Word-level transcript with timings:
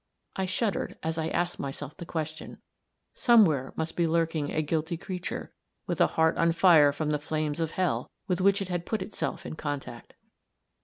I 0.35 0.47
shuddered 0.47 0.97
as 1.03 1.19
I 1.19 1.27
asked 1.27 1.59
myself 1.59 1.95
the 1.95 2.07
question. 2.07 2.59
Somewhere 3.13 3.71
must 3.75 3.95
be 3.95 4.07
lurking 4.07 4.49
a 4.51 4.63
guilty 4.63 4.97
creature, 4.97 5.53
with 5.85 6.01
a 6.01 6.07
heart 6.17 6.35
on 6.39 6.53
fire 6.53 6.91
from 6.91 7.11
the 7.11 7.19
flames 7.19 7.59
of 7.59 7.69
hell, 7.69 8.09
with 8.27 8.41
which 8.41 8.63
it 8.63 8.67
had 8.69 8.87
put 8.87 9.03
itself 9.03 9.45
in 9.45 9.55
contact. 9.55 10.15